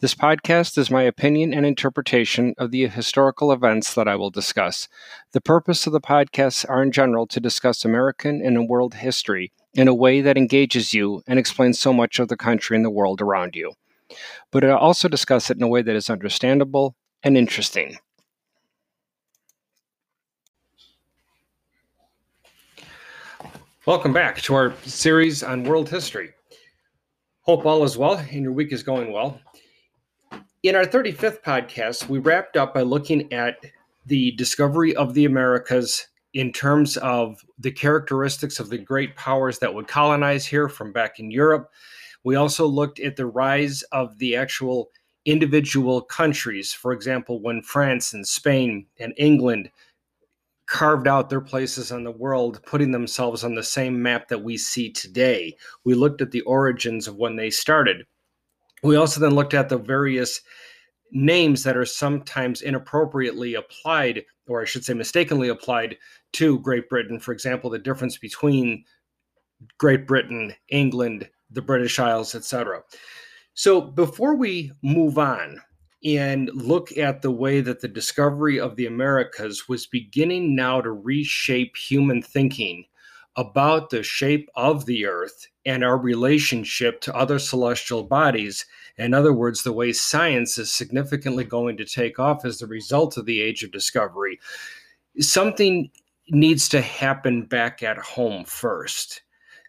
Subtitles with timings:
[0.00, 4.88] This podcast is my opinion and interpretation of the historical events that I will discuss.
[5.32, 9.88] The purpose of the podcasts are in general to discuss American and world history in
[9.88, 13.20] a way that engages you and explains so much of the country and the world
[13.20, 13.74] around you
[14.50, 17.96] but I also discuss it in a way that is understandable and interesting.
[23.86, 26.30] Welcome back to our series on world history.
[27.42, 29.38] Hope all is well and your week is going well.
[30.64, 33.58] In our 35th podcast, we wrapped up by looking at
[34.06, 39.72] the discovery of the Americas in terms of the characteristics of the great powers that
[39.72, 41.70] would colonize here from back in Europe
[42.24, 44.90] we also looked at the rise of the actual
[45.26, 46.72] individual countries.
[46.72, 49.70] For example, when France and Spain and England
[50.66, 54.56] carved out their places on the world, putting themselves on the same map that we
[54.56, 55.54] see today.
[55.84, 58.06] We looked at the origins of when they started.
[58.84, 60.42] We also then looked at the various
[61.10, 65.96] names that are sometimes inappropriately applied, or I should say mistakenly applied,
[66.34, 67.18] to Great Britain.
[67.18, 68.84] For example, the difference between
[69.78, 72.82] Great Britain, England, the British Isles, etc.
[73.54, 75.60] So before we move on
[76.04, 80.90] and look at the way that the discovery of the Americas was beginning now to
[80.90, 82.84] reshape human thinking
[83.36, 88.64] about the shape of the earth and our relationship to other celestial bodies.
[88.96, 93.16] In other words, the way science is significantly going to take off as a result
[93.16, 94.38] of the age of discovery.
[95.18, 95.90] Something
[96.28, 99.22] needs to happen back at home first.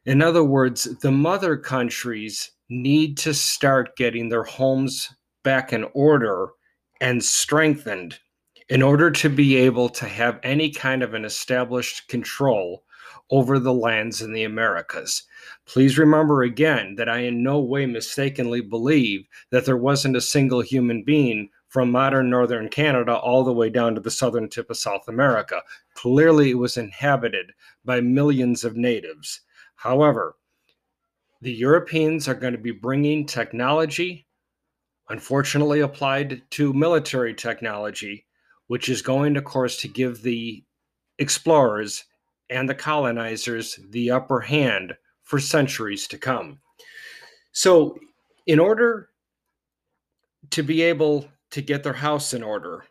[0.05, 5.09] In other words, the mother countries need to start getting their homes
[5.43, 6.49] back in order
[7.02, 8.20] and strengthened
[8.70, 12.83] in order to be able to have any kind of an established control
[13.31, 15.23] over the lands in the Americas.
[15.65, 20.61] Please remember again that I in no way mistakenly believe that there wasn't a single
[20.61, 24.77] human being from modern northern Canada all the way down to the southern tip of
[24.77, 25.61] South America.
[25.93, 27.52] Clearly, it was inhabited
[27.83, 29.41] by millions of natives.
[29.75, 30.35] However,
[31.41, 34.25] the Europeans are going to be bringing technology,
[35.09, 38.25] unfortunately applied to military technology,
[38.67, 40.64] which is going, of course, to give the
[41.19, 42.05] explorers
[42.50, 46.60] and the colonizers the upper hand for centuries to come.
[47.52, 47.98] So,
[48.45, 49.10] in order
[50.52, 52.86] to be able to get their house in order,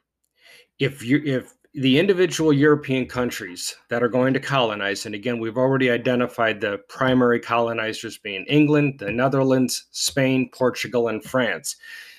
[0.79, 5.59] if you if the individual European countries that are going to colonize, and again, we've
[5.59, 11.77] already identified the primary colonizers being England, the Netherlands, Spain, Portugal, and France.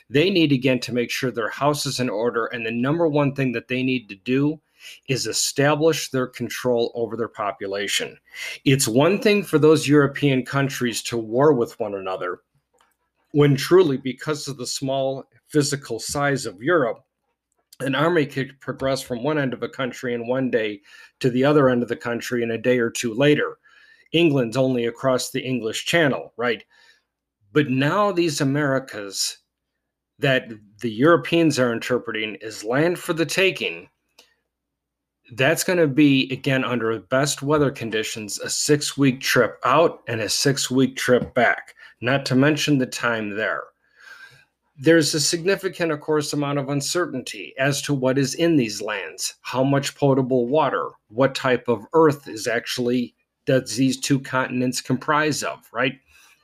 [0.09, 2.47] They need again to make sure their house is in order.
[2.47, 4.59] And the number one thing that they need to do
[5.07, 8.17] is establish their control over their population.
[8.63, 12.41] It's one thing for those European countries to war with one another
[13.35, 17.03] when truly, because of the small physical size of Europe,
[17.81, 20.79] an army could progress from one end of a country in one day
[21.19, 23.57] to the other end of the country in a day or two later.
[24.13, 26.63] England's only across the English Channel, right?
[27.51, 29.39] But now these Americas
[30.17, 33.89] that the Europeans are interpreting as land for the taking,
[35.33, 40.21] that's going to be, again, under best weather conditions, a six week trip out and
[40.21, 43.63] a six week trip back, not to mention the time there
[44.77, 49.35] there's a significant, of course, amount of uncertainty as to what is in these lands,
[49.41, 53.15] how much potable water, what type of earth is actually
[53.45, 55.93] does these two continents comprise of, right?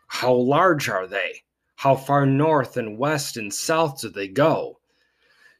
[0.07, 1.41] How large are they?
[1.75, 4.79] How far north and west and south do they go?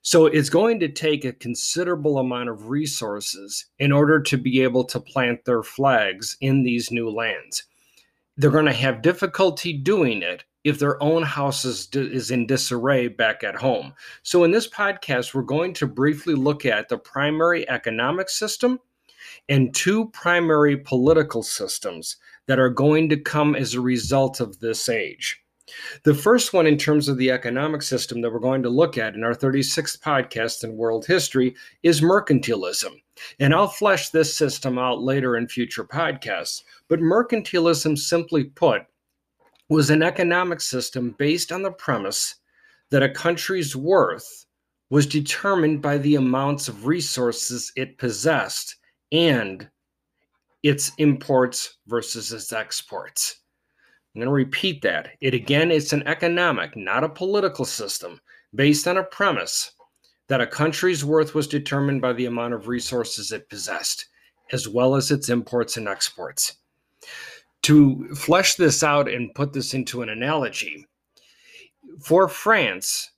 [0.03, 4.83] So it's going to take a considerable amount of resources in order to be able
[4.86, 7.63] to plant their flags in these new lands.
[8.36, 13.09] They're going to have difficulty doing it if their own house is, is in disarray
[13.09, 13.94] back at home.
[14.24, 18.80] So, in this podcast, we're going to briefly look at the primary economic system
[19.50, 22.18] and two primary political systems
[22.48, 25.40] that are going to come as a result of this age.
[26.03, 29.15] The first one, in terms of the economic system that we're going to look at
[29.15, 33.01] in our 36th podcast in world history, is mercantilism.
[33.39, 36.63] And I'll flesh this system out later in future podcasts.
[36.88, 38.83] But mercantilism, simply put,
[39.69, 42.35] was an economic system based on the premise
[42.89, 44.45] that a country's worth
[44.89, 48.75] was determined by the amounts of resources it possessed
[49.12, 49.69] and
[50.63, 53.40] its imports versus its exports.
[54.13, 55.12] I'm going to repeat that.
[55.22, 58.19] It again, it's an economic, not a political system,
[58.54, 59.72] based on a premise
[60.28, 64.08] that a country's worth was determined by the amount of resources it possessed,
[64.52, 66.58] as well as its imports and exports.
[67.63, 70.88] To flesh this out and put this into an analogy,
[72.04, 73.12] for France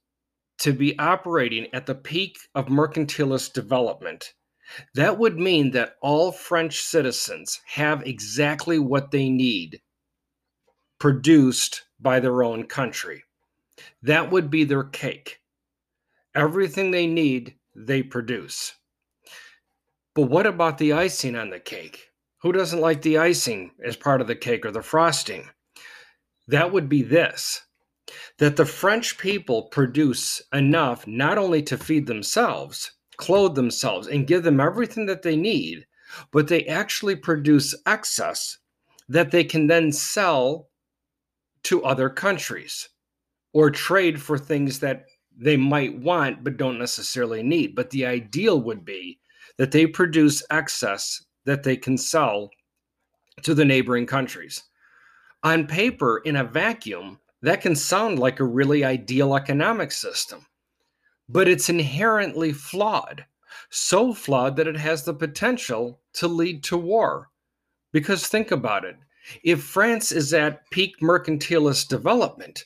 [0.59, 4.33] to be operating at the peak of mercantilist development,
[4.93, 9.81] that would mean that all French citizens have exactly what they need
[11.03, 13.25] produced by their own country.
[14.03, 15.41] That would be their cake.
[16.33, 18.75] Everything they need, they produce.
[20.15, 22.07] But what about the icing on the cake?
[22.41, 25.49] Who doesn't like the icing as part of the cake or the frosting?
[26.47, 27.61] That would be this
[28.37, 34.43] that the French people produce enough not only to feed themselves, clothe themselves, and give
[34.43, 35.85] them everything that they need,
[36.31, 38.57] but they actually produce excess
[39.09, 40.69] that they can then sell
[41.63, 42.89] to other countries
[43.53, 45.05] or trade for things that
[45.35, 47.75] they might want but don't necessarily need.
[47.75, 49.19] But the ideal would be
[49.57, 52.49] that they produce excess that they can sell
[53.41, 54.63] to the neighboring countries.
[55.43, 60.45] On paper, in a vacuum, that can sound like a really ideal economic system,
[61.27, 63.25] but it's inherently flawed.
[63.69, 67.29] So flawed that it has the potential to lead to war.
[67.91, 68.95] Because think about it
[69.43, 72.65] if France is at peak mercantilist development,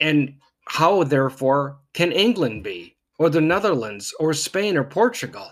[0.00, 0.34] and
[0.66, 5.50] how, therefore, can England be, or the Netherlands, or Spain, or Portugal?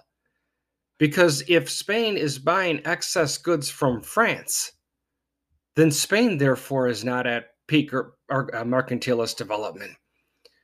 [0.98, 4.72] Because if Spain is buying excess goods from France,
[5.76, 9.92] then Spain, therefore, is not at peak or, or uh, mercantilist development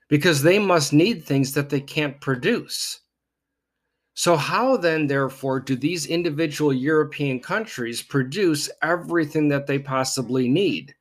[0.09, 3.01] because they must need things that they can't produce.
[4.19, 10.93] So, how then, therefore, do these individual European countries produce everything that they possibly need?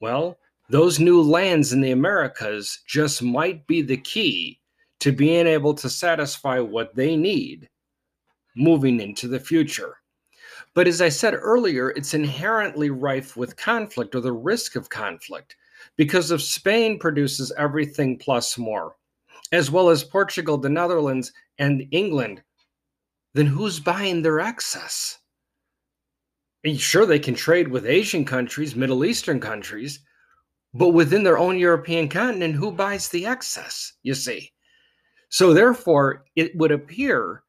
[0.00, 0.38] Well,
[0.70, 4.58] those new lands in the Americas just might be the key
[5.00, 7.68] to being able to satisfy what they need
[8.56, 9.98] moving into the future.
[10.74, 15.56] But as I said earlier, it's inherently rife with conflict or the risk of conflict
[15.98, 18.96] because if Spain produces everything plus more,
[19.52, 22.42] as well as Portugal, the Netherlands, and England,
[23.34, 25.18] then who's buying their excess?
[26.76, 30.00] Sure, they can trade with Asian countries, Middle Eastern countries,
[30.74, 33.94] but within their own European continent, who buys the excess?
[34.02, 34.52] You see.
[35.28, 37.42] So, therefore, it would appear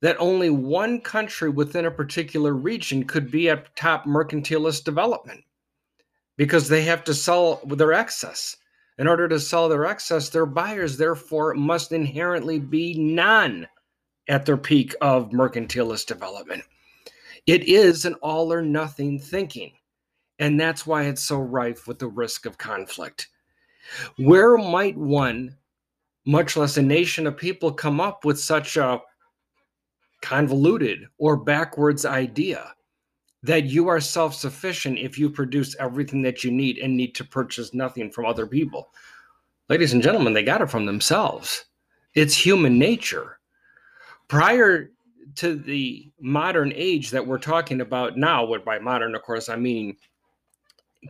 [0.00, 5.42] that only one country within a particular region could be at top mercantilist development
[6.36, 8.56] because they have to sell their excess.
[8.98, 13.66] In order to sell their excess, their buyers, therefore, must inherently be none
[14.28, 16.62] at their peak of mercantilist development.
[17.46, 19.72] It is an all or nothing thinking.
[20.38, 23.28] And that's why it's so rife with the risk of conflict.
[24.18, 25.56] Where might one,
[26.26, 29.00] much less a nation of people, come up with such a
[30.22, 32.74] convoluted or backwards idea
[33.42, 37.24] that you are self sufficient if you produce everything that you need and need to
[37.24, 38.90] purchase nothing from other people.
[39.68, 41.64] Ladies and gentlemen, they got it from themselves.
[42.14, 43.35] It's human nature.
[44.28, 44.90] Prior
[45.36, 49.56] to the modern age that we're talking about now, what by modern, of course, I
[49.56, 49.96] mean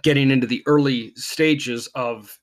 [0.02, 2.38] getting into the early stages of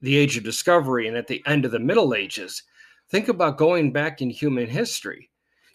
[0.00, 2.62] the age of discovery and at the end of the Middle Ages,
[3.10, 5.29] think about going back in human history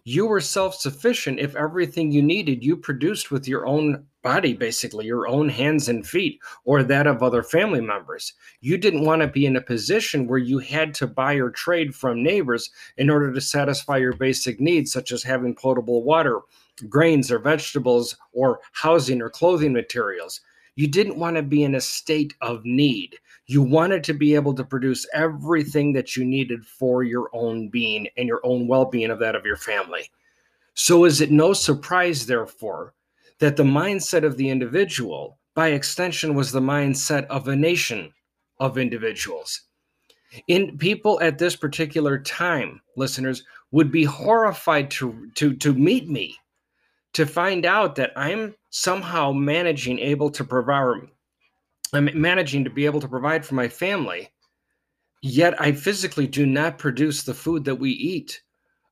[0.08, 5.06] you were self sufficient if everything you needed you produced with your own body, basically,
[5.08, 8.34] your own hands and feet, or that of other family members.
[8.62, 11.96] You didn't want to be in a position where you had to buy or trade
[11.96, 16.42] from neighbors in order to satisfy your basic needs, such as having potable water,
[16.88, 20.40] grains or vegetables, or housing or clothing materials.
[20.76, 23.18] You didn't want to be in a state of need.
[23.48, 28.08] You wanted to be able to produce everything that you needed for your own being
[28.18, 30.10] and your own well being of that of your family.
[30.74, 32.94] So, is it no surprise, therefore,
[33.40, 38.12] that the mindset of the individual, by extension, was the mindset of a nation
[38.60, 39.62] of individuals?
[40.48, 46.36] In people at this particular time, listeners, would be horrified to, to, to meet me,
[47.14, 51.08] to find out that I'm somehow managing, able to provide,
[51.94, 54.30] I'm managing to be able to provide for my family,
[55.22, 58.42] yet I physically do not produce the food that we eat.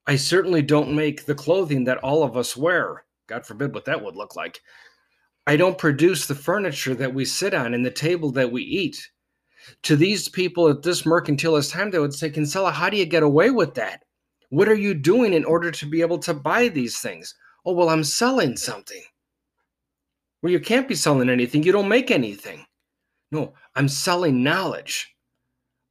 [0.06, 3.06] I certainly don't make the clothing that all of us wear.
[3.28, 4.60] God forbid what that would look like.
[5.48, 9.10] I don't produce the furniture that we sit on and the table that we eat.
[9.84, 13.24] To these people at this mercantilist time, they would say, Kinsella, how do you get
[13.24, 14.04] away with that?
[14.50, 17.34] What are you doing in order to be able to buy these things?
[17.66, 19.02] Oh, well, I'm selling something.
[20.42, 21.64] Well, you can't be selling anything.
[21.64, 22.66] You don't make anything.
[23.34, 25.16] No, I'm selling knowledge.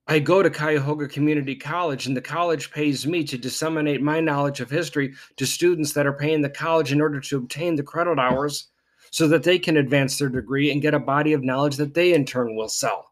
[0.07, 4.61] I go to Cuyahoga Community College, and the college pays me to disseminate my knowledge
[4.61, 8.21] of history to students that are paying the college in order to obtain the credit
[8.21, 8.69] hours
[9.11, 12.15] so that they can advance their degree and get a body of knowledge that they
[12.15, 13.11] in turn will sell.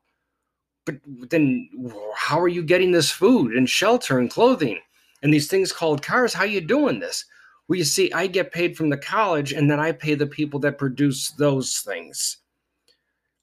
[0.87, 1.69] But then,
[2.15, 4.79] how are you getting this food and shelter and clothing
[5.25, 6.35] and these things called cars?
[6.35, 7.25] How are you doing this?
[7.67, 10.61] Well, you see, I get paid from the college, and then I pay the people
[10.61, 12.37] that produce those things.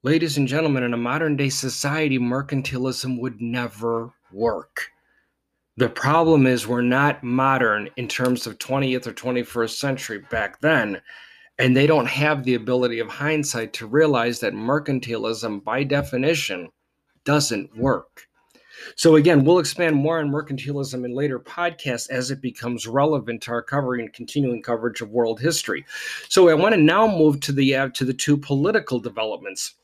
[0.08, 4.90] Ladies and gentlemen, in a modern day society, mercantilism would never work.
[5.76, 11.02] The problem is we're not modern in terms of 20th or 21st century back then,
[11.60, 16.70] and they don't have the ability of hindsight to realize that mercantilism, by definition,
[17.26, 18.30] doesn't work.
[18.96, 23.52] So, again, we'll expand more on mercantilism in later podcasts as it becomes relevant to
[23.52, 25.86] our covering and continuing coverage of world history.
[26.30, 29.76] So, I want to now move to the uh, to the two political developments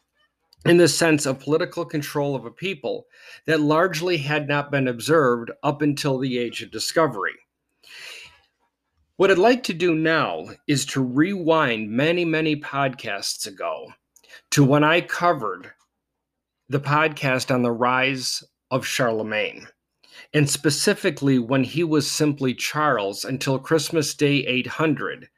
[0.66, 3.06] in the sense of political control of a people
[3.46, 7.34] that largely had not been observed up until the age of discovery.
[9.18, 13.94] What I'd like to do now is to rewind many, many podcasts ago
[14.52, 15.72] to when I covered
[16.70, 19.68] the podcast on the rise of Charlemagne,
[20.34, 25.30] and specifically when he was simply Charles until Christmas Day 800,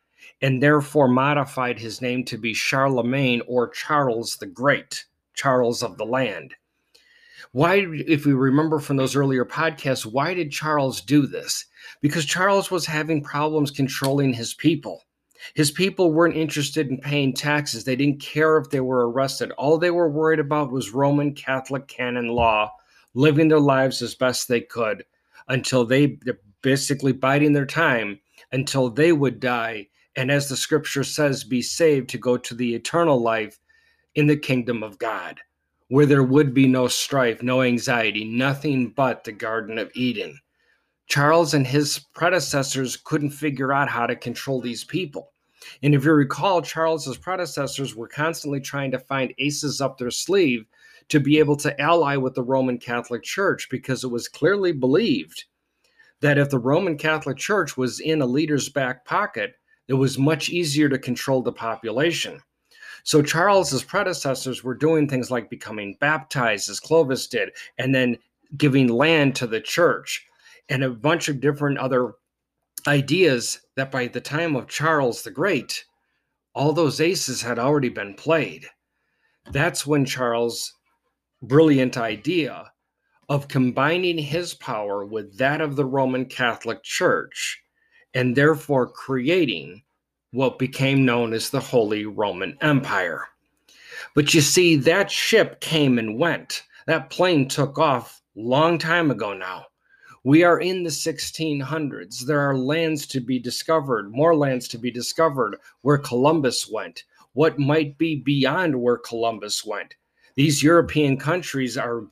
[0.41, 6.05] and therefore modified his name to be Charlemagne or Charles the Great, Charles of the
[6.05, 6.53] land.
[7.51, 11.65] Why, if we remember from those earlier podcasts, why did Charles do this?
[12.01, 15.03] Because Charles was having problems controlling his people.
[15.53, 17.83] His people weren't interested in paying taxes.
[17.83, 19.51] They didn't care if they were arrested.
[19.51, 22.71] All they were worried about was Roman Catholic canon law
[23.15, 25.03] living their lives as best they could
[25.47, 28.19] until they they're basically biding their time
[28.51, 32.75] until they would die and as the scripture says be saved to go to the
[32.75, 33.59] eternal life
[34.15, 35.39] in the kingdom of God
[35.89, 40.39] where there would be no strife no anxiety nothing but the garden of Eden
[41.07, 45.31] Charles and his predecessors couldn't figure out how to control these people
[45.83, 50.65] and if you recall Charles's predecessors were constantly trying to find aces up their sleeve
[51.09, 55.45] to be able to ally with the Roman Catholic Church because it was clearly believed
[56.21, 59.55] that if the Roman Catholic Church was in a leader's back pocket,
[59.87, 62.41] it was much easier to control the population.
[63.05, 68.17] So Charles's predecessors were doing things like becoming baptized, as Clovis did, and then
[68.57, 70.25] giving land to the church,
[70.69, 72.13] and a bunch of different other
[72.87, 75.85] ideas that by the time of Charles the Great,
[76.55, 78.65] all those aces had already been played.
[79.51, 80.73] That's when Charles
[81.43, 82.71] brilliant idea
[83.29, 87.61] of combining his power with that of the Roman Catholic Church
[88.15, 89.83] and therefore creating
[90.35, 93.25] what became known as the Holy Roman Empire.
[94.13, 96.63] But you see, that ship came and went.
[96.85, 99.65] That plane took off long time ago now.
[100.23, 102.25] We are in the 1600s.
[102.25, 107.57] There are lands to be discovered, more lands to be discovered where Columbus went, what
[107.57, 109.95] might be beyond where Columbus went
[110.35, 112.03] these European countries are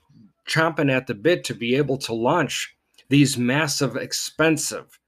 [0.48, 2.76] chomping at the bit to be able to launch
[3.10, 5.00] these massive, expensive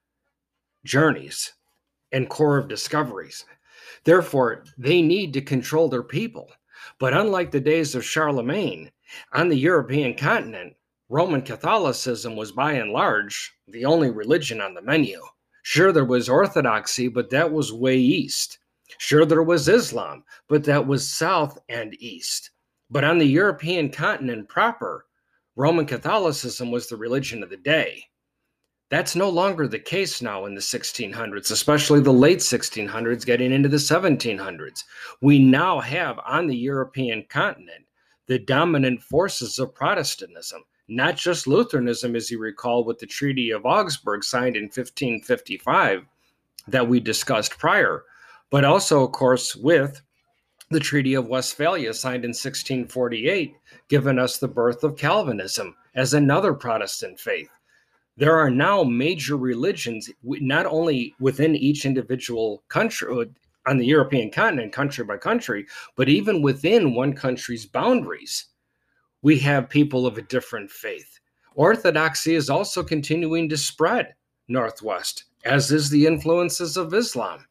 [0.84, 1.54] journeys
[2.16, 3.44] and core of discoveries.
[4.06, 6.50] Therefore, they need to control their people.
[6.98, 8.90] But unlike the days of Charlemagne,
[9.34, 10.78] on the European continent,
[11.10, 15.22] Roman Catholicism was by and large the only religion on the menu.
[15.64, 18.60] Sure, there was Orthodoxy, but that was way east.
[18.98, 22.52] Sure, there was Islam, but that was south and east.
[22.90, 25.06] But on the European continent proper,
[25.58, 28.06] Roman Catholicism was the religion of the day.
[28.90, 33.68] That's no longer the case now in the 1600s, especially the late 1600s, getting into
[33.68, 34.84] the 1700s.
[35.22, 37.86] We now have on the European continent
[38.28, 43.66] the dominant forces of Protestantism, not just Lutheranism, as you recall, with the Treaty of
[43.66, 46.06] Augsburg signed in 1555
[46.68, 48.04] that we discussed prior,
[48.52, 50.02] but also, of course, with
[50.70, 53.56] the Treaty of Westphalia, signed in 1648,
[53.88, 57.50] given us the birth of Calvinism as another Protestant faith.
[58.18, 63.26] There are now major religions, not only within each individual country uh,
[63.70, 68.46] on the European continent, country by country, but even within one country's boundaries,
[69.22, 71.20] we have people of a different faith.
[71.56, 74.14] Orthodoxy is also continuing to spread
[74.48, 77.46] northwest, as is the influences of Islam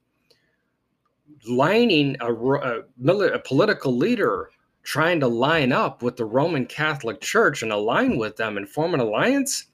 [1.46, 4.50] lining a, a, a political leader
[4.82, 8.94] trying to line up with the Roman Catholic Church and align with them and form
[8.94, 9.66] an alliance,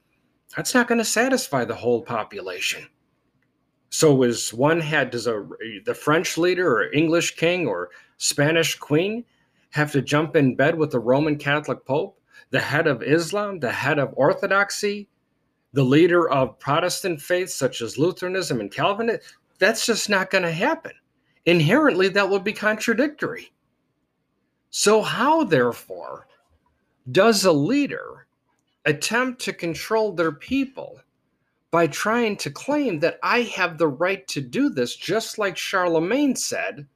[0.56, 2.86] that's not going to satisfy the whole population.
[3.90, 5.46] So was one had does a
[5.84, 9.24] the French leader or English king or Spanish queen
[9.70, 12.18] have to jump in bed with the Roman Catholic Pope,
[12.50, 15.08] the head of Islam, the head of Orthodoxy,
[15.72, 19.20] the leader of Protestant faiths such as Lutheranism and Calvinism?
[19.58, 20.92] That's just not going to happen.
[21.46, 23.52] Inherently, that would be contradictory.
[24.70, 26.28] So, how, therefore,
[27.10, 28.26] does a leader
[28.84, 31.00] attempt to control their people
[31.70, 36.34] by trying to claim that I have the right to do this, just like Charlemagne
[36.34, 36.86] said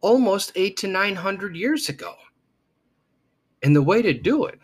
[0.00, 2.14] almost eight to 900 years ago.
[3.62, 4.58] And the way to do it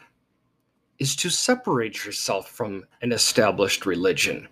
[0.98, 4.48] is to separate yourself from an established religion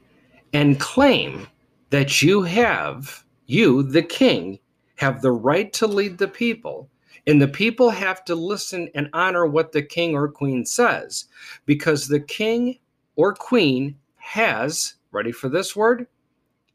[0.53, 1.49] and claim
[1.91, 4.59] that you have, you, the king,
[4.97, 6.89] have the right to lead the people.
[7.26, 11.26] And the people have to listen and honor what the king or queen says
[11.64, 12.78] because the king
[13.16, 16.07] or queen has, ready for this word,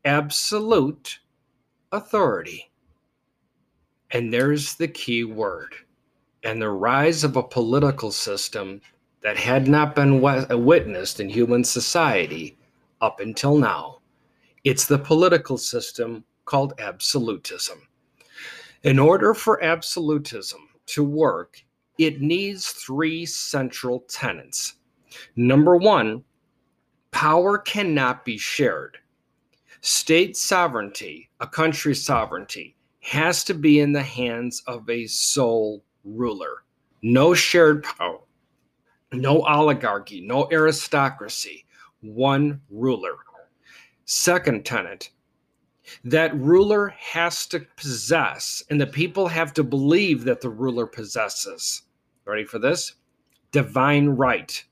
[0.06, 1.20] absolute
[1.92, 2.72] authority.
[4.12, 5.76] And there's the key word.
[6.44, 8.82] And the rise of a political system
[9.22, 12.58] that had not been witnessed in human society
[13.02, 14.00] up until now.
[14.64, 17.89] It's the political system called absolutism.
[18.84, 21.62] In order for absolutism to work,
[21.98, 24.76] it needs three central tenets.
[25.36, 26.24] Number one,
[27.12, 28.98] power cannot be shared.
[29.82, 36.64] State sovereignty, a country's sovereignty, has to be in the hands of a sole ruler.
[37.02, 38.22] No shared power,
[39.12, 41.66] no oligarchy, no aristocracy,
[42.00, 43.18] one ruler.
[44.06, 45.10] Second tenet
[46.04, 51.84] that ruler has to possess, and the people have to believe that the ruler possesses.
[52.26, 52.96] Ready for this?
[53.52, 54.64] Divine right.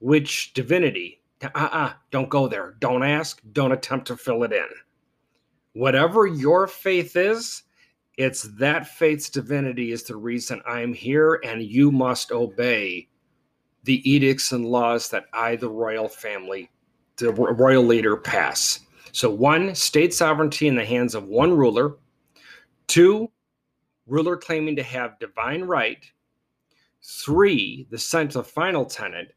[0.00, 2.76] Which divinity uh uh-uh, don't go there.
[2.78, 3.40] Don't ask.
[3.52, 4.66] Don't attempt to fill it in.
[5.74, 7.62] Whatever your faith is,
[8.18, 13.08] it's that faith's divinity is the reason I'm here, and you must obey
[13.84, 16.70] the edicts and laws that I, the royal family,
[17.16, 18.80] the royal leader, pass.
[19.12, 21.96] So, one, state sovereignty in the hands of one ruler.
[22.86, 23.30] Two,
[24.06, 26.04] ruler claiming to have divine right.
[27.02, 29.34] Three, the central final tenet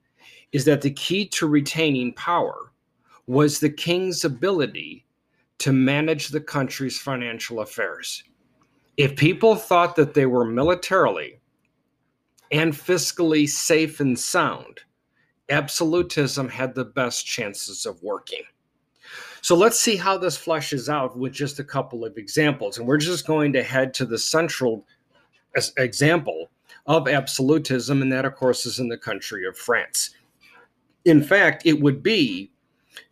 [0.53, 2.71] is that the key to retaining power
[3.27, 5.05] was the king's ability
[5.57, 8.23] to manage the country's financial affairs.
[8.97, 11.41] If people thought that they were militarily
[12.51, 14.81] and fiscally safe and sound,
[15.49, 18.43] absolutism had the best chances of working.
[19.45, 22.79] So let's see how this fleshes out with just a couple of examples.
[22.79, 24.87] And we're just going to head to the central
[25.77, 26.49] example
[26.87, 30.15] of absolutism, and that, of course, is in the country of France.
[31.05, 32.49] In fact, it would be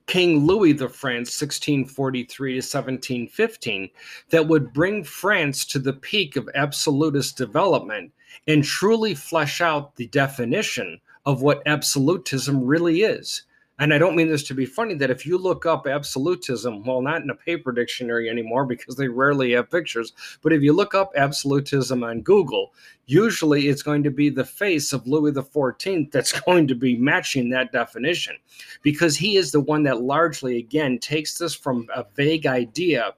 [0.08, 3.90] King Louis of France, 1643 to 1715,
[4.32, 8.12] that would bring France to the peak of absolutist development
[8.48, 13.44] and truly flesh out the definition of what absolutism really is
[13.80, 17.02] and I don't mean this to be funny, that if you look up absolutism, well,
[17.02, 20.94] not in a paper dictionary anymore because they rarely have pictures, but if you look
[20.94, 22.74] up absolutism on Google,
[23.08, 27.50] usually it's going to be the face of Louis XIV that's going to be matching
[27.50, 28.36] that definition
[28.84, 33.14] because he is the one that largely, again, takes this from a vague idea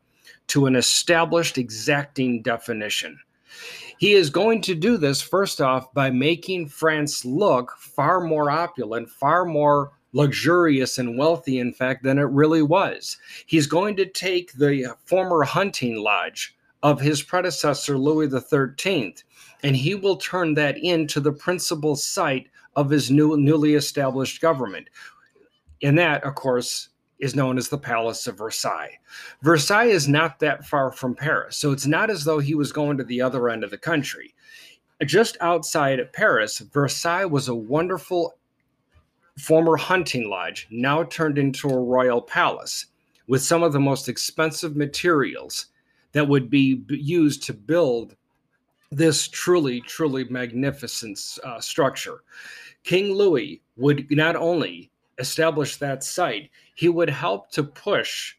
[0.47, 3.19] to an established, exacting definition.
[3.97, 9.09] He is going to do this, first off, by making France look far more opulent,
[9.09, 13.17] far more luxurious and wealthy, in fact, than it really was.
[13.45, 19.15] He's going to take the former hunting lodge of his predecessor, Louis XIII,
[19.63, 22.47] and he will turn that into the principal site
[22.77, 24.89] of his new, newly established government.
[25.83, 28.97] And that, of course, is known as the Palace of Versailles.
[29.41, 32.97] Versailles is not that far from Paris, so it's not as though he was going
[32.97, 34.33] to the other end of the country.
[35.03, 38.37] Just outside of Paris, Versailles was a wonderful
[39.37, 42.87] former hunting lodge, now turned into a royal palace
[43.27, 45.67] with some of the most expensive materials
[46.13, 48.15] that would be used to build
[48.91, 52.23] this truly, truly magnificent uh, structure.
[52.83, 58.35] King Louis would not only establish that site, he would help to push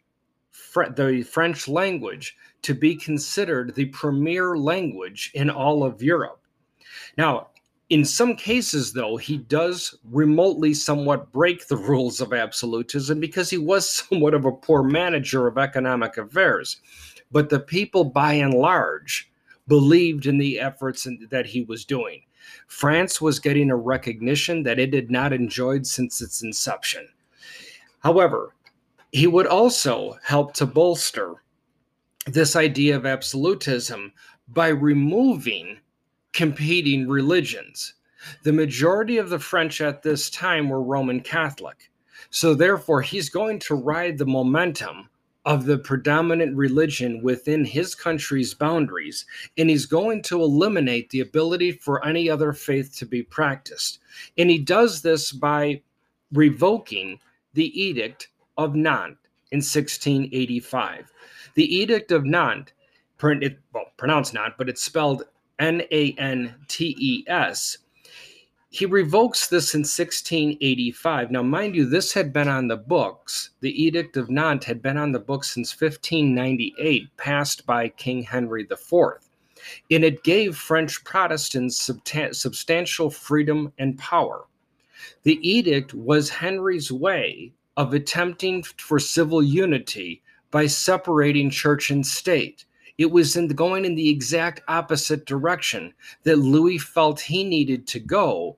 [0.94, 6.40] the French language to be considered the premier language in all of Europe.
[7.16, 7.48] Now,
[7.88, 13.58] in some cases, though, he does remotely somewhat break the rules of absolutism because he
[13.58, 16.78] was somewhat of a poor manager of economic affairs.
[17.30, 19.30] But the people, by and large,
[19.68, 22.22] believed in the efforts that he was doing.
[22.68, 27.08] France was getting a recognition that it had not enjoyed since its inception.
[28.00, 28.54] However,
[29.12, 31.42] He would also help to bolster
[32.26, 34.12] this idea of absolutism
[34.48, 35.78] by removing
[36.36, 37.94] competing religions.
[38.42, 41.90] The majority of the French at this time were Roman Catholic.
[42.28, 45.08] So, therefore, he's going to ride the momentum
[45.46, 49.24] of the predominant religion within his country's boundaries,
[49.56, 54.00] and he's going to eliminate the ability for any other faith to be practiced.
[54.36, 55.80] And he does this by
[56.32, 57.18] revoking
[57.54, 59.20] the Edict of Nantes
[59.52, 61.10] in 1685.
[61.54, 62.72] The Edict of Nantes,
[63.22, 65.22] well, pronounced Nantes, but it's spelled
[65.58, 67.78] N A N T E S.
[68.68, 71.30] He revokes this in 1685.
[71.30, 73.50] Now, mind you, this had been on the books.
[73.60, 78.66] The Edict of Nantes had been on the books since 1598, passed by King Henry
[78.70, 78.92] IV.
[79.90, 84.44] And it gave French Protestants substantial freedom and power.
[85.22, 92.64] The edict was Henry's way of attempting for civil unity by separating church and state.
[92.98, 98.00] It was in going in the exact opposite direction that Louis felt he needed to
[98.00, 98.56] go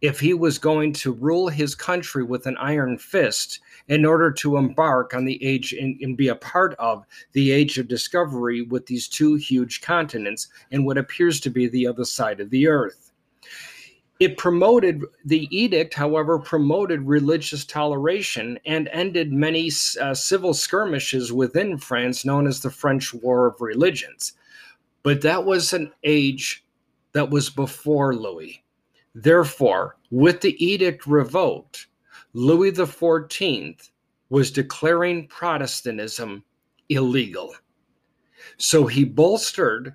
[0.00, 4.56] if he was going to rule his country with an iron fist in order to
[4.56, 8.86] embark on the age and, and, be a part of the age of discovery with
[8.86, 13.07] these two huge continents and what appears to be the other side of the earth.
[14.20, 21.78] It promoted, the edict, however, promoted religious toleration and ended many uh, civil skirmishes within
[21.78, 24.32] France known as the French War of Religions.
[25.04, 26.64] But that was an age
[27.12, 28.64] that was before Louis.
[29.14, 31.86] Therefore, with the edict revoked,
[32.32, 33.88] Louis XIV
[34.30, 36.44] was declaring Protestantism
[36.88, 37.54] illegal.
[38.56, 39.94] So he bolstered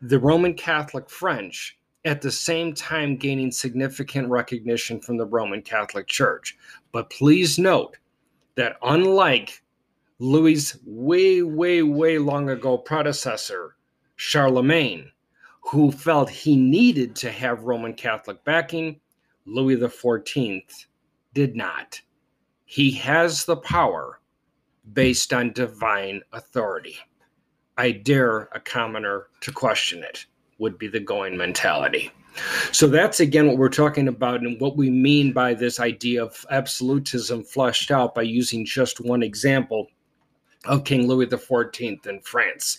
[0.00, 6.06] the Roman Catholic French at the same time gaining significant recognition from the Roman Catholic
[6.08, 6.56] Church.
[6.90, 7.96] But please note
[8.56, 9.62] that unlike
[10.18, 13.76] Louis' way, way, way long ago predecessor,
[14.16, 15.10] Charlemagne,
[15.60, 19.00] who felt he needed to have Roman Catholic backing,
[19.46, 20.62] Louis XIV
[21.34, 22.00] did not.
[22.64, 24.20] He has the power
[24.92, 26.96] based on divine authority.
[27.76, 30.26] I dare a commoner to question it
[30.58, 32.10] would be the going mentality.
[32.72, 36.46] So that's again what we're talking about and what we mean by this idea of
[36.50, 39.88] absolutism flushed out by using just one example
[40.66, 42.78] of King Louis XIV in France.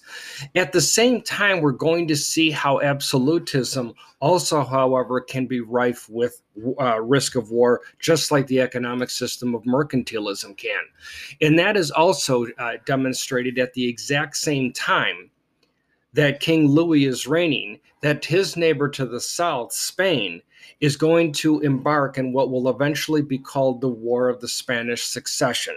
[0.55, 6.09] At the same time, we're going to see how absolutism also, however, can be rife
[6.09, 6.41] with
[6.79, 10.81] uh, risk of war, just like the economic system of mercantilism can.
[11.41, 15.29] And that is also uh, demonstrated at the exact same time
[16.13, 20.41] that King Louis is reigning, that his neighbor to the south, Spain,
[20.79, 25.03] is going to embark in what will eventually be called the War of the Spanish
[25.03, 25.75] Succession.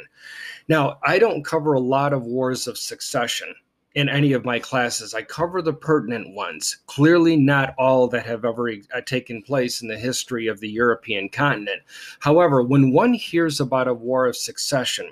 [0.68, 3.54] Now, I don't cover a lot of wars of succession
[3.94, 5.14] in any of my classes.
[5.14, 9.88] I cover the pertinent ones, clearly not all that have ever uh, taken place in
[9.88, 11.82] the history of the European continent.
[12.20, 15.10] However, when one hears about a war of succession,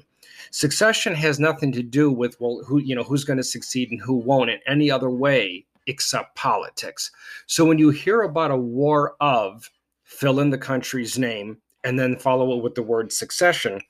[0.54, 4.00] Succession has nothing to do with well, who you know who's going to succeed and
[4.00, 7.10] who won't in any other way except politics.
[7.48, 9.68] So when you hear about a war of
[10.04, 13.80] fill in the country's name and then follow it with the word succession,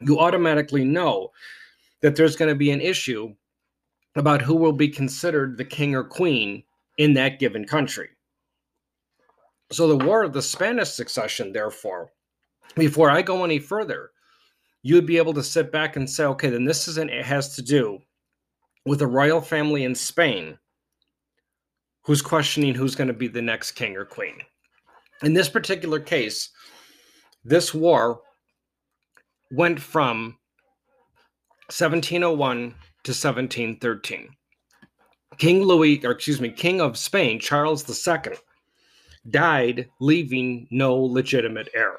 [0.00, 1.30] you automatically know
[2.00, 3.32] that there's going to be an issue
[4.16, 6.64] about who will be considered the king or queen
[6.98, 8.08] in that given country.
[9.70, 12.10] So the war of the Spanish succession, therefore,
[12.74, 14.10] before I go any further,
[14.82, 17.54] you would be able to sit back and say, okay, then this isn't, it has
[17.56, 17.98] to do
[18.86, 20.58] with a royal family in Spain
[22.02, 24.38] who's questioning who's going to be the next king or queen.
[25.22, 26.50] In this particular case,
[27.44, 28.20] this war
[29.50, 30.38] went from
[31.66, 34.28] 1701 to 1713.
[35.38, 38.32] King Louis, or excuse me, King of Spain, Charles II,
[39.28, 41.96] died leaving no legitimate heir.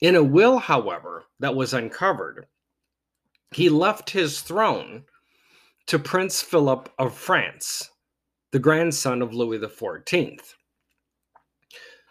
[0.00, 2.46] In a will, however, that was uncovered,
[3.54, 5.04] he left his throne
[5.86, 7.90] to Prince Philip of France,
[8.52, 10.40] the grandson of Louis XIV.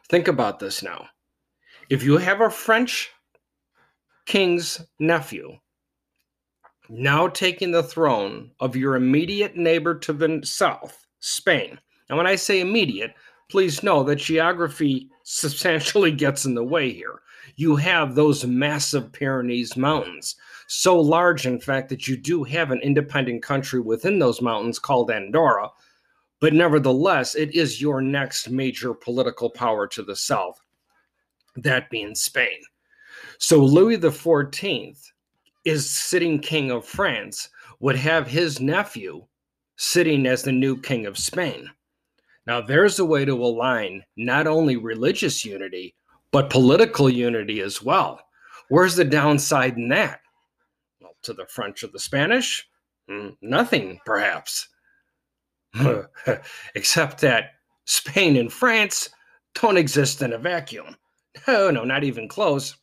[0.10, 1.10] Think about this now.
[1.90, 3.12] If you have a French
[4.26, 5.60] king's nephew
[6.90, 11.80] now taking the throne of your immediate neighbor to the south, Spain.
[12.10, 13.14] and when I say immediate,
[13.50, 17.22] please know that geography substantially gets in the way here
[17.56, 20.36] you have those massive Pyrenees mountains.
[20.68, 25.12] So large, in fact, that you do have an independent country within those mountains called
[25.12, 25.70] Andorra.
[26.42, 30.60] But nevertheless, it is your next major political power to the south,
[31.56, 32.62] that being Spain.
[33.38, 34.98] So Louis XIV
[35.64, 39.26] is sitting king of France would have his nephew
[39.78, 41.70] sitting as the new king of Spain.
[42.48, 45.96] Now, there's a way to align not only religious unity,
[46.32, 48.22] but political unity as well.
[48.70, 50.22] Where's the downside in that?
[51.02, 52.68] Well, to the French or the Spanish?
[53.10, 54.68] Hmm, nothing, perhaps.
[56.76, 57.52] Except that
[57.86, 59.10] Spain and France
[59.54, 60.96] don't exist in a vacuum.
[61.48, 62.76] No, no, not even close.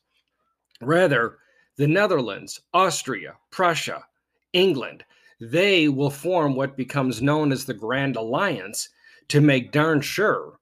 [0.81, 1.38] Rather,
[1.77, 4.05] the Netherlands, Austria, Prussia,
[4.53, 5.05] England,
[5.40, 8.88] they will form what becomes known as the Grand Alliance
[9.28, 10.58] to make darn sure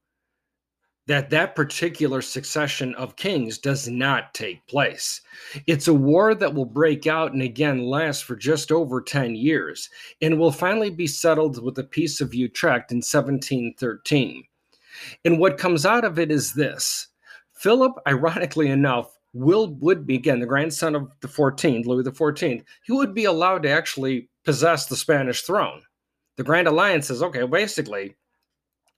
[1.06, 5.20] that that particular succession of kings does not take place.
[5.66, 9.90] It's a war that will break out and again last for just over 10 years
[10.22, 14.44] and will finally be settled with the Peace of Utrecht in 1713.
[15.24, 17.08] And what comes out of it is this
[17.54, 22.64] Philip, ironically enough, will would be again the grandson of the 14th, Louis the 14th.
[22.84, 25.82] He would be allowed to actually possess the Spanish throne.
[26.36, 28.14] The Grand Alliance says, okay, basically,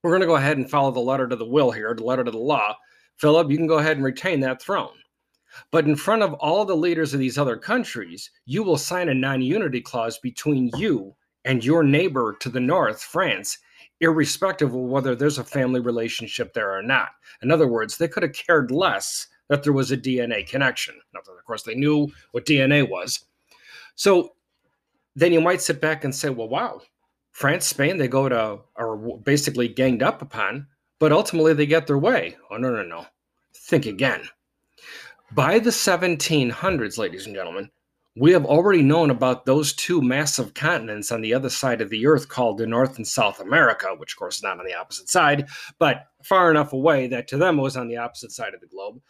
[0.03, 2.25] we're going to go ahead and follow the letter to the will here, the letter
[2.25, 2.77] to the law.
[3.17, 4.95] Philip, you can go ahead and retain that throne.
[5.71, 9.15] But in front of all the leaders of these other countries, you will sign a
[9.15, 13.59] non unity clause between you and your neighbor to the north, France,
[14.01, 17.11] irrespective of whether there's a family relationship there or not.
[17.43, 20.95] In other words, they could have cared less that there was a DNA connection.
[21.13, 23.25] Not that, of course, they knew what DNA was.
[23.95, 24.33] So
[25.15, 26.81] then you might sit back and say, well, wow,
[27.33, 30.67] France, Spain, they go to are basically ganged up upon,
[30.99, 32.37] but ultimately they get their way.
[32.51, 33.07] Oh no, no, no.
[33.55, 34.29] Think again.
[35.33, 37.71] By the 1700s, ladies and gentlemen,
[38.15, 42.07] we have already known about those two massive continents on the other side of the
[42.07, 45.09] earth called the North and South America, which of course is not on the opposite
[45.09, 48.61] side, but far enough away that to them it was on the opposite side of
[48.61, 49.01] the globe,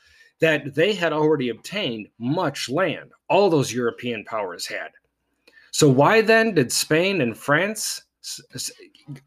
[0.41, 3.11] that they had already obtained much land.
[3.29, 4.91] All those European powers had.
[5.73, 8.03] So why then did Spain and France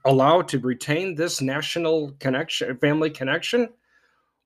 [0.06, 3.70] allowed to retain this national connection, family connection?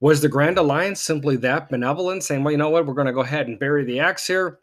[0.02, 3.14] Was the Grand Alliance simply that benevolent, saying, well, you know what, we're going to
[3.14, 4.60] go ahead and bury the axe here?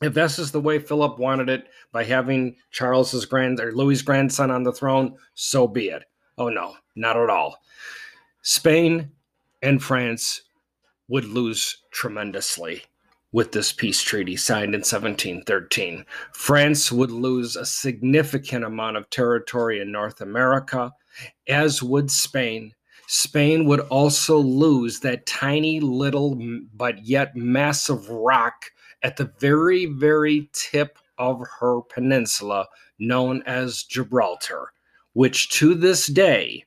[0.00, 4.50] If this is the way Philip wanted it by having Charles's grand or Louis's grandson
[4.50, 6.04] on the throne, so be it.
[6.38, 7.62] Oh no, not at all.
[8.42, 9.10] Spain
[9.62, 10.42] and France
[11.08, 12.82] would lose tremendously
[13.32, 16.04] with this peace treaty signed in 1713.
[16.32, 20.92] France would lose a significant amount of territory in North America,
[21.48, 22.72] as would Spain.
[23.08, 26.38] Spain would also lose that tiny little
[26.74, 28.70] but yet massive rock
[29.02, 32.66] at the very, very tip of her peninsula
[32.98, 34.72] known as Gibraltar,
[35.12, 36.64] which to this day,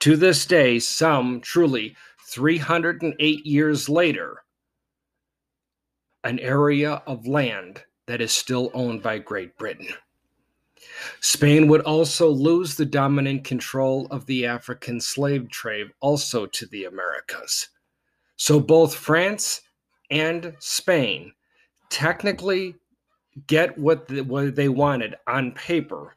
[0.00, 1.94] to this day, some truly
[2.26, 4.42] 308 years later,
[6.24, 9.88] an area of land that is still owned by Great Britain.
[11.20, 16.84] Spain would also lose the dominant control of the African slave trade also to the
[16.84, 17.68] Americas.
[18.36, 19.62] So both France
[20.10, 21.32] and Spain
[21.90, 22.74] technically
[23.46, 26.16] get what, the, what they wanted on paper,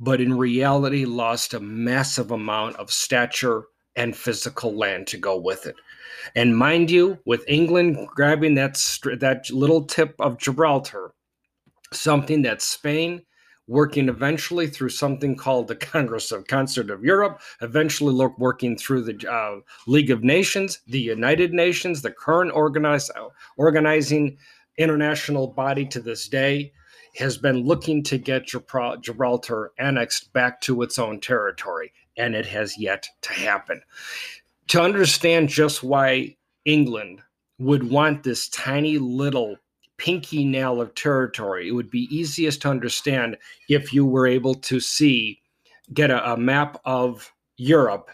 [0.00, 3.64] but in reality lost a massive amount of stature
[3.96, 5.76] and physical land to go with it.
[6.34, 8.74] And mind you, with England grabbing that
[9.18, 11.12] that little tip of Gibraltar,
[11.92, 13.22] something that Spain
[13.68, 19.02] working eventually through something called the Congress of Concert of Europe, eventually look, working through
[19.02, 23.10] the uh, League of Nations, the United Nations, the current organize,
[23.56, 24.36] organizing
[24.78, 26.72] international body to this day,
[27.16, 32.78] has been looking to get Gibraltar annexed back to its own territory, and it has
[32.78, 33.80] yet to happen.
[34.68, 37.20] To understand just why England
[37.58, 39.56] would want this tiny little
[39.98, 43.36] pinky nail of territory, it would be easiest to understand
[43.68, 45.40] if you were able to see,
[45.92, 48.10] get a, a map of Europe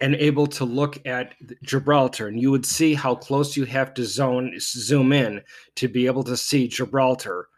[0.00, 4.04] and able to look at Gibraltar, and you would see how close you have to
[4.04, 5.40] zone zoom in
[5.76, 7.48] to be able to see Gibraltar,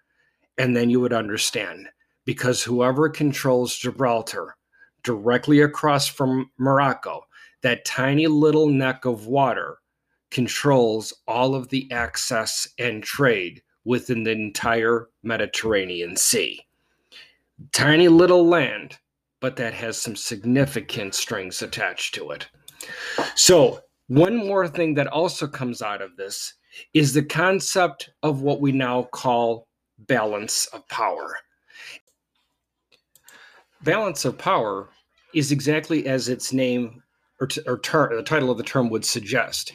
[0.58, 1.88] and then you would understand
[2.26, 4.56] because whoever controls Gibraltar
[5.04, 7.24] directly across from Morocco
[7.62, 9.78] that tiny little neck of water
[10.30, 16.60] controls all of the access and trade within the entire Mediterranean Sea.
[17.72, 18.98] Tiny little land,
[19.40, 22.48] but that has some significant strings attached to it.
[23.36, 26.54] So, one more thing that also comes out of this
[26.92, 31.36] is the concept of what we now call balance of power.
[33.82, 34.88] Balance of power
[35.34, 37.02] is exactly as its name
[37.40, 39.74] or, t- or ter- the title of the term would suggest.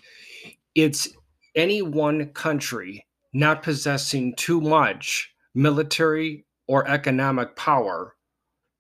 [0.76, 1.10] It's
[1.56, 8.16] any one country not possessing too much military or economic power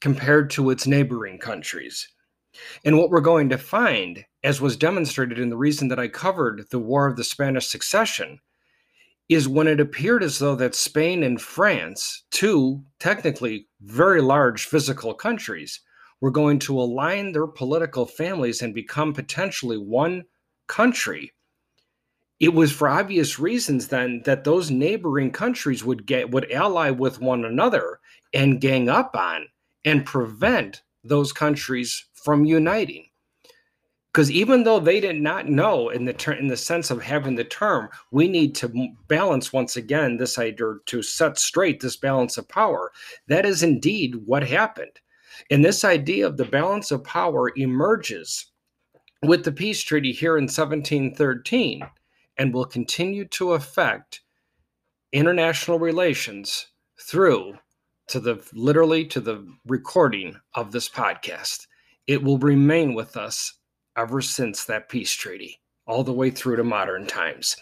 [0.01, 2.07] compared to its neighboring countries.
[2.83, 6.65] And what we're going to find, as was demonstrated in the reason that I covered
[6.71, 8.39] the War of the Spanish Succession,
[9.27, 15.13] is when it appeared as though that Spain and France, two technically very large physical
[15.13, 15.79] countries,
[16.21, 20.25] were going to align their political families and become potentially one
[20.67, 21.33] country.
[22.39, 27.19] It was for obvious reasons then that those neighboring countries would get would ally with
[27.19, 27.99] one another
[28.33, 29.47] and gang up on
[29.83, 33.09] and prevent those countries from uniting
[34.11, 37.35] because even though they did not know in the ter- in the sense of having
[37.35, 42.37] the term we need to balance once again this idea to set straight this balance
[42.37, 42.91] of power
[43.27, 44.99] that is indeed what happened
[45.49, 48.47] and this idea of the balance of power emerges
[49.23, 51.81] with the peace treaty here in 1713
[52.37, 54.21] and will continue to affect
[55.11, 56.67] international relations
[57.01, 57.57] through
[58.07, 61.67] to the literally to the recording of this podcast
[62.09, 63.59] it will remain with us
[63.95, 67.55] ever since that peace treaty, all the way through to modern times.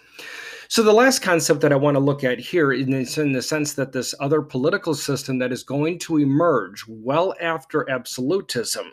[0.70, 3.74] So, the last concept that I want to look at here is in the sense
[3.74, 8.92] that this other political system that is going to emerge well after absolutism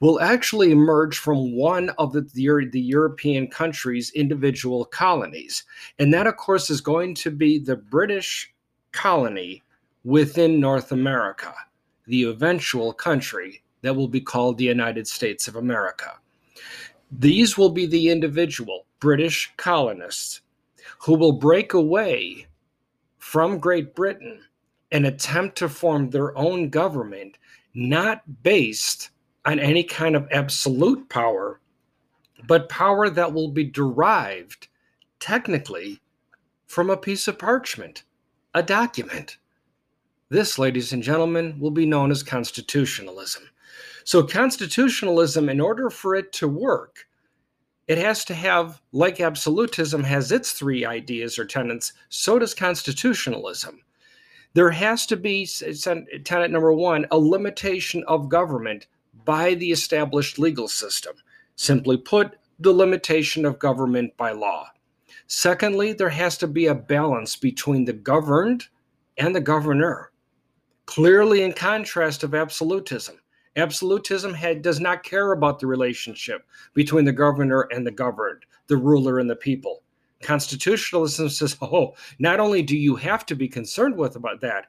[0.00, 5.64] will actually emerge from one of the, the, the European countries' individual colonies.
[5.98, 8.52] And that, of course, is going to be the British
[8.92, 9.62] colony
[10.04, 11.54] within North America,
[12.06, 16.12] the eventual country that will be called the United States of America.
[17.12, 20.40] These will be the individual British colonists
[20.98, 22.46] who will break away
[23.18, 24.42] from Great Britain
[24.92, 27.38] and attempt to form their own government,
[27.74, 29.10] not based
[29.44, 31.60] on any kind of absolute power,
[32.46, 34.68] but power that will be derived
[35.20, 36.00] technically
[36.66, 38.04] from a piece of parchment,
[38.54, 39.38] a document.
[40.28, 43.48] This, ladies and gentlemen, will be known as constitutionalism.
[44.04, 47.06] So, constitutionalism, in order for it to work,
[47.86, 53.80] it has to have, like absolutism has its three ideas or tenets, so does constitutionalism.
[54.54, 58.86] There has to be, tenet number one, a limitation of government
[59.24, 61.16] by the established legal system.
[61.56, 64.70] Simply put, the limitation of government by law.
[65.26, 68.68] Secondly, there has to be a balance between the governed
[69.18, 70.12] and the governor,
[70.86, 73.16] clearly in contrast of absolutism.
[73.56, 78.76] Absolutism had, does not care about the relationship between the governor and the governed, the
[78.76, 79.82] ruler and the people.
[80.22, 84.66] Constitutionalism says, oh, not only do you have to be concerned with about that,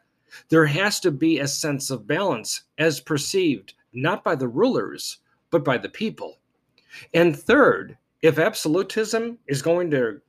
[0.49, 5.19] there has to be a sense of balance as perceived not by the rulers,
[5.49, 6.39] but by the people.
[7.13, 10.21] And third, if absolutism is going to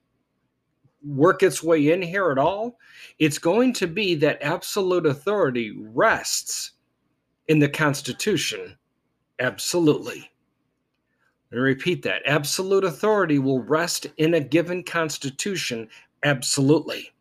[1.05, 2.79] work its way in here at all,
[3.19, 6.73] it's going to be that absolute authority rests
[7.49, 8.77] in the Constitution?
[9.39, 10.31] Absolutely.
[11.53, 15.89] I repeat that absolute authority will rest in a given Constitution.
[16.23, 17.13] Absolutely.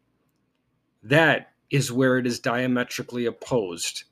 [1.04, 4.06] That is where it is diametrically opposed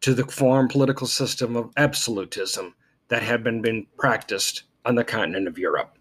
[0.00, 2.74] to the foreign political system of absolutism
[3.08, 5.96] that had been, been practiced on the continent of Europe.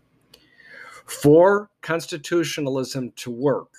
[1.06, 3.70] For constitutionalism to work,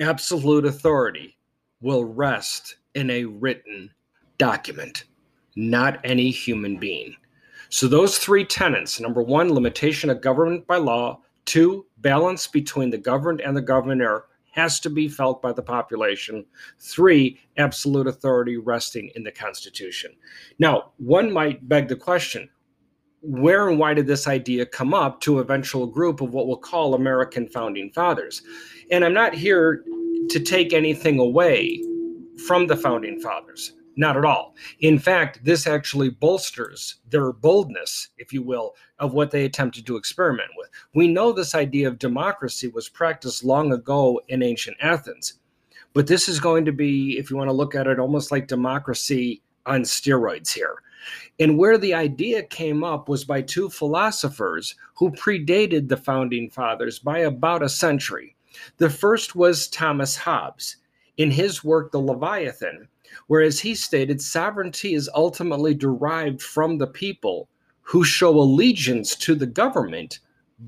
[0.00, 1.38] absolute authority
[1.80, 3.90] will rest in a written
[4.38, 5.04] document,
[5.56, 7.16] not any human being.
[7.68, 12.98] So, those three tenets number one, limitation of government by law, two, balance between the
[12.98, 16.46] governed and the governor has to be felt by the population,
[16.78, 20.12] three, absolute authority resting in the Constitution.
[20.60, 22.48] Now, one might beg the question
[23.26, 26.94] where and why did this idea come up to eventual group of what we'll call
[26.94, 28.42] American founding fathers?
[28.90, 29.82] And I'm not here
[30.28, 31.82] to take anything away
[32.46, 33.72] from the founding fathers.
[33.96, 34.54] Not at all.
[34.80, 39.96] In fact, this actually bolsters their boldness, if you will, of what they attempted to
[39.96, 40.68] experiment with.
[40.94, 45.34] We know this idea of democracy was practiced long ago in ancient Athens,
[45.92, 48.48] but this is going to be, if you want to look at it, almost like
[48.48, 50.76] democracy on steroids here.
[51.38, 56.98] And where the idea came up was by two philosophers who predated the founding fathers
[56.98, 58.34] by about a century.
[58.78, 60.76] The first was Thomas Hobbes.
[61.16, 62.88] In his work, The Leviathan,
[63.26, 67.48] Whereas he stated sovereignty is ultimately derived from the people
[67.82, 70.20] who show allegiance to the government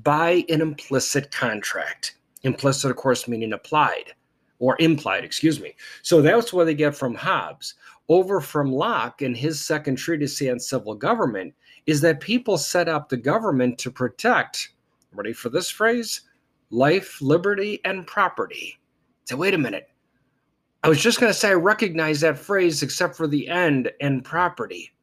[0.03, 2.15] by an implicit contract.
[2.43, 4.13] Implicit, of course, meaning applied
[4.59, 5.75] or implied, excuse me.
[6.01, 7.75] So that's what they get from Hobbes.
[8.09, 11.53] Over from Locke in his second treatise on civil government
[11.85, 14.69] is that people set up the government to protect,
[15.13, 16.21] ready for this phrase,
[16.69, 18.77] life, liberty, and property.
[19.25, 19.89] So, wait a minute.
[20.83, 24.23] I was just going to say I recognize that phrase except for the end and
[24.23, 24.93] property.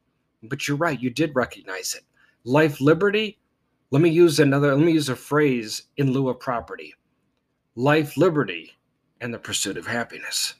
[0.43, 2.05] But you're right, you did recognize it.
[2.45, 3.39] Life, liberty.
[3.91, 6.95] Let me use another, let me use a phrase in lieu of property
[7.77, 8.73] life, liberty,
[9.21, 10.55] and the pursuit of happiness.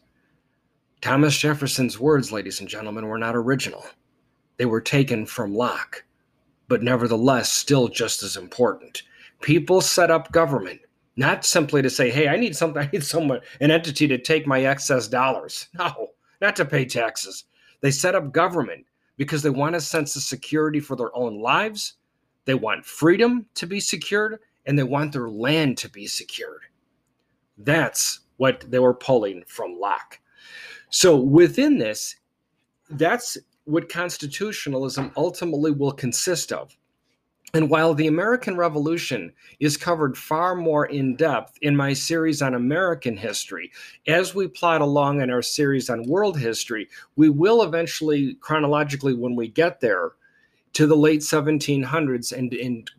[1.01, 3.85] Thomas Jefferson's words, ladies and gentlemen, were not original.
[4.57, 6.05] They were taken from Locke,
[6.67, 9.03] but nevertheless still just as important.
[9.43, 10.81] People set up government
[11.17, 12.83] not simply to say, "Hey, I need something.
[12.87, 16.11] I need someone, an entity to take my excess dollars." No,
[16.41, 17.45] not to pay taxes.
[17.81, 18.87] They set up government
[19.17, 21.95] because they want a sense of security for their own lives.
[22.45, 26.63] They want freedom to be secured, and they want their land to be secured.
[27.59, 30.19] That's what they were pulling from Locke.
[30.91, 32.17] So within this,
[32.91, 36.77] that's what constitutionalism ultimately will consist of.
[37.55, 42.53] And while the American Revolution is covered far more in depth in my series on
[42.53, 43.71] American history,
[44.09, 49.37] as we plot along in our series on world history, we will eventually, chronologically, when
[49.37, 50.13] we get there,
[50.73, 52.91] to the late 1700s and, and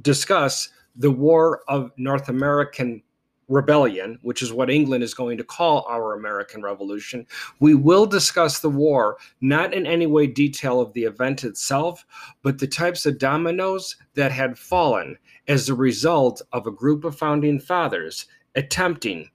[0.00, 3.02] discuss the War of North American
[3.48, 7.26] rebellion, which is what England is going to call our American Revolution.
[7.60, 12.04] We will discuss the war, not in any way detail of the event itself,
[12.42, 15.16] but the types of dominoes that had fallen
[15.48, 18.26] as a result of a group of founding fathers
[18.56, 19.30] attempting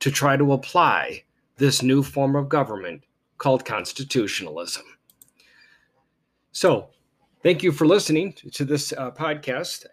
[0.00, 1.22] to try to apply
[1.56, 3.04] this new form of government
[3.38, 4.84] called constitutionalism.
[6.50, 6.90] So,
[7.42, 9.86] thank you for listening to this uh, podcast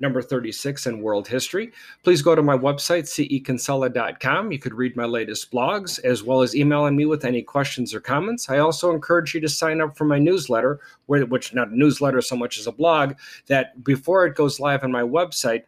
[0.00, 1.72] number 36 in world history.
[2.04, 4.52] Please go to my website, cekinsella.com.
[4.52, 8.00] You could read my latest blogs as well as emailing me with any questions or
[8.00, 8.48] comments.
[8.48, 12.36] I also encourage you to sign up for my newsletter, which not a newsletter so
[12.36, 13.14] much as a blog,
[13.46, 15.64] that before it goes live on my website,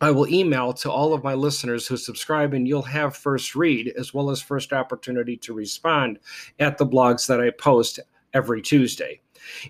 [0.00, 3.92] I will email to all of my listeners who subscribe, and you'll have first read
[3.98, 6.20] as well as first opportunity to respond
[6.60, 7.98] at the blogs that I post
[8.32, 9.20] every Tuesday.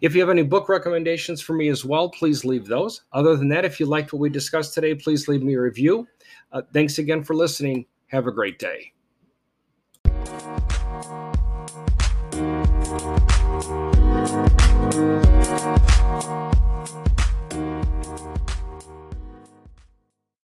[0.01, 3.03] If you have any book recommendations for me as well, please leave those.
[3.13, 6.07] Other than that, if you liked what we discussed today, please leave me a review.
[6.53, 7.87] Uh, thanks again for listening.
[8.09, 8.93] Have a great day.